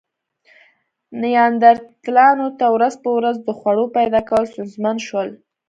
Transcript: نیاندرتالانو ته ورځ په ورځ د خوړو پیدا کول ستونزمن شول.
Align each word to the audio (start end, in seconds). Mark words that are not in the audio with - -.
نیاندرتالانو 1.21 2.47
ته 2.59 2.65
ورځ 2.75 2.93
په 3.03 3.09
ورځ 3.17 3.35
د 3.41 3.49
خوړو 3.59 3.85
پیدا 3.97 4.19
کول 4.29 4.45
ستونزمن 4.51 4.97
شول. 5.07 5.29